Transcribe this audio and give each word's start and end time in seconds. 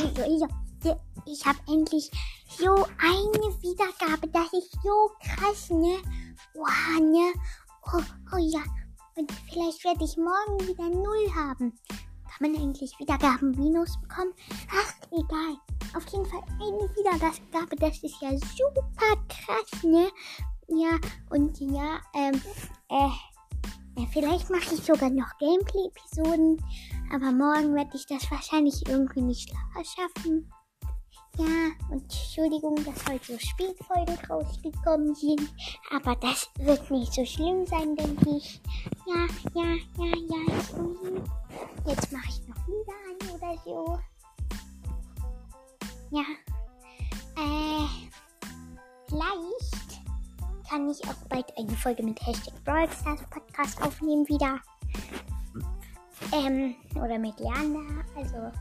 Also, 0.00 0.46
Leute, 0.84 1.00
ich 1.26 1.44
habe 1.44 1.58
endlich 1.66 2.10
so 2.48 2.86
eine 2.98 3.62
Wiedergabe. 3.62 4.28
Das 4.28 4.52
ist 4.52 4.72
so 4.82 5.10
krass, 5.20 5.70
ne? 5.70 5.98
Wow, 6.54 7.00
ne? 7.00 7.32
Oh, 7.92 8.02
oh 8.32 8.38
ja. 8.38 8.62
Und 9.16 9.32
vielleicht 9.50 9.84
werde 9.84 10.04
ich 10.04 10.16
morgen 10.16 10.68
wieder 10.68 10.88
null 10.88 11.34
haben. 11.34 11.76
Kann 11.88 12.52
man 12.52 12.62
eigentlich 12.62 12.96
Wiedergaben 13.00 13.50
Minus 13.52 14.00
bekommen? 14.00 14.32
Ach, 14.70 14.94
egal. 15.10 15.56
Auf 15.96 16.06
jeden 16.12 16.26
Fall 16.26 16.42
eine 16.60 16.88
Wiedergabe. 16.94 17.76
Das 17.76 17.98
ist 18.02 18.20
ja 18.20 18.30
super 18.30 19.16
krass, 19.28 19.82
ne? 19.82 20.08
Ja, 20.68 20.98
und 21.30 21.58
ja, 21.58 21.98
ähm, 22.14 22.40
äh, 22.90 23.08
vielleicht 24.18 24.50
mache 24.50 24.74
ich 24.74 24.82
sogar 24.82 25.10
noch 25.10 25.38
Gameplay-Episoden, 25.38 26.60
aber 27.14 27.30
morgen 27.30 27.74
werde 27.74 27.92
ich 27.94 28.04
das 28.06 28.28
wahrscheinlich 28.30 28.86
irgendwie 28.88 29.22
nicht 29.22 29.52
schaffen. 29.76 30.52
Ja, 31.38 31.70
und 31.90 32.02
Entschuldigung, 32.02 32.74
dass 32.84 33.06
heute 33.08 33.34
so 33.34 33.38
Spielfolgen 33.38 34.18
rausgekommen 34.28 35.14
sind, 35.14 35.48
aber 35.92 36.16
das 36.16 36.50
wird 36.58 36.90
nicht 36.90 37.14
so 37.14 37.24
schlimm 37.24 37.64
sein, 37.64 37.94
denke 37.94 38.30
ich. 38.36 38.60
Ja, 39.06 39.26
ja, 39.54 39.76
ja, 39.98 40.16
ja, 40.16 40.58
ich, 40.58 41.86
jetzt 41.86 42.12
mache 42.12 42.28
ich 42.28 42.48
noch 42.48 42.66
wieder 42.66 42.94
an 43.08 43.36
oder 43.36 43.62
so. 43.64 43.98
Ja, 46.10 46.24
äh, 47.36 47.86
vielleicht 49.08 49.77
kann 50.68 50.88
ich 50.90 51.02
auch 51.04 51.28
bald 51.28 51.46
eine 51.56 51.70
Folge 51.70 52.02
mit 52.02 52.20
Hashtag 52.26 52.52
Brawl 52.64 52.88
Podcast 53.30 53.80
aufnehmen 53.82 54.28
wieder. 54.28 54.60
Ähm, 56.32 56.74
oder 56.96 57.18
mit 57.18 57.38
Leander. 57.40 58.04
Also, 58.16 58.52